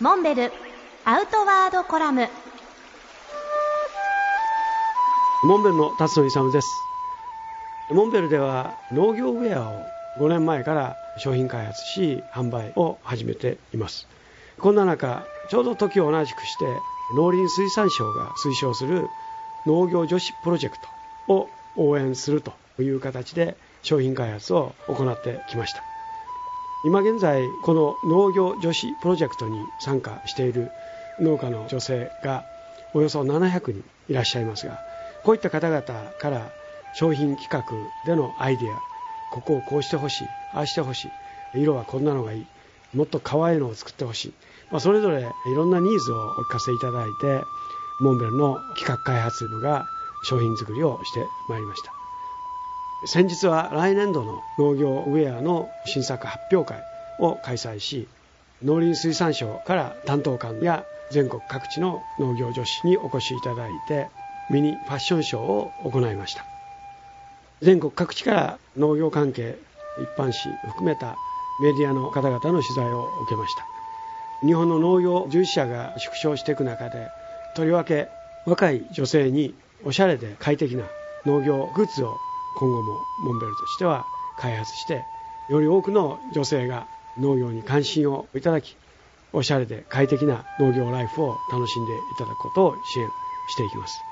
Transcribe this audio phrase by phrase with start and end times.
[0.00, 0.50] モンベル
[1.04, 2.26] アウトワードコラム。
[5.44, 6.68] モンベルの辰野勇です。
[7.90, 9.84] モンベルでは農業ウェアを
[10.18, 14.08] 5年前から商品開発し販売を始めています。
[14.58, 16.64] こんな中ちょうど時を同じくして
[17.14, 19.06] 農林水産省が推奨する
[19.66, 20.78] 農業女子プロジェク
[21.26, 25.82] トを応援するという形で商品開発を行ってきました。
[26.82, 30.70] 今現在この農業女子プロジェクトに参加している
[31.20, 32.44] 農家の女性が
[32.94, 34.78] およそ700人いらっしゃいますが
[35.22, 35.82] こういった方々
[36.18, 36.50] から
[36.94, 37.64] 商品企画
[38.06, 38.78] でのアイデア
[39.30, 40.24] ここをこうしてほしい
[40.54, 41.08] ああしてほし
[41.54, 42.46] い色はこんなのがいい
[42.94, 44.32] もっと可愛いのを作ってほしい、
[44.70, 47.44] まあ、それぞれいろんなニーズをお聞かせいただいて
[48.00, 49.86] モンベルの企画開発部が
[50.24, 51.99] 商品作りをしてまいりました。
[53.06, 56.82] 先日は来年度の農業ウェアの新作発表会
[57.18, 58.08] を開催し
[58.62, 64.08] 農林水産省から担当官や全国各地の農業女子にお越しいただいて
[64.50, 66.44] ミニファッションショーを行いました。
[67.62, 69.56] 全国各地から農業関係
[69.98, 71.16] 一般紙含めた
[71.62, 73.66] メディアの方々の取材を受けました。
[74.46, 77.08] 日本の農業従事者が縮小していく中で
[77.54, 78.08] とりわけ
[78.46, 79.54] 若い女性に
[79.84, 80.84] おしゃれで快適な
[81.24, 82.16] 農業グッズを
[82.56, 84.06] 今後もモンベルとしては
[84.38, 85.04] 開発して
[85.48, 86.86] より多くの女性が
[87.18, 88.76] 農業に関心をいただき
[89.32, 93.08] おしゃれで快適な農業ライフを楽しんでいただくことを支援
[93.48, 94.09] していきます。